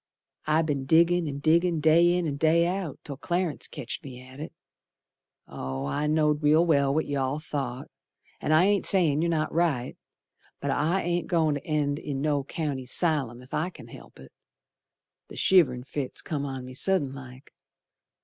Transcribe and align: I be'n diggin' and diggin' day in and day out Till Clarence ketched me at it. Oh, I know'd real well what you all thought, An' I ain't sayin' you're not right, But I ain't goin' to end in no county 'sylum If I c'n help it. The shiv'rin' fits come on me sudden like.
I 0.47 0.63
be'n 0.63 0.85
diggin' 0.85 1.27
and 1.27 1.39
diggin' 1.43 1.79
day 1.79 2.15
in 2.17 2.25
and 2.25 2.39
day 2.39 2.65
out 2.65 2.97
Till 3.03 3.17
Clarence 3.17 3.67
ketched 3.67 4.03
me 4.03 4.19
at 4.19 4.39
it. 4.39 4.51
Oh, 5.47 5.85
I 5.85 6.07
know'd 6.07 6.41
real 6.41 6.65
well 6.65 6.91
what 6.91 7.05
you 7.05 7.19
all 7.19 7.39
thought, 7.39 7.87
An' 8.41 8.51
I 8.51 8.65
ain't 8.65 8.87
sayin' 8.87 9.21
you're 9.21 9.29
not 9.29 9.53
right, 9.53 9.95
But 10.59 10.71
I 10.71 11.03
ain't 11.03 11.27
goin' 11.27 11.53
to 11.53 11.67
end 11.67 11.99
in 11.99 12.19
no 12.19 12.43
county 12.43 12.87
'sylum 12.87 13.43
If 13.43 13.53
I 13.53 13.69
c'n 13.69 13.89
help 13.89 14.19
it. 14.19 14.31
The 15.27 15.35
shiv'rin' 15.35 15.83
fits 15.83 16.23
come 16.23 16.45
on 16.47 16.65
me 16.65 16.73
sudden 16.73 17.13
like. 17.13 17.53